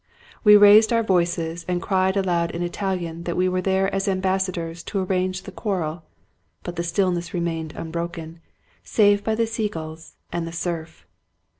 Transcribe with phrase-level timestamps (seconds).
[0.43, 4.81] We raised our voices, and cried aloud in Italian that we were there as ambassadors
[4.85, 6.01] to arrange the quarrel,
[6.63, 8.39] but the stillness remained unbroken
[8.83, 11.05] save by the seagulls and the surf.